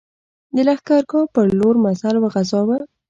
[0.55, 2.77] د لښکرګاه پر لور مزل وغځاوه.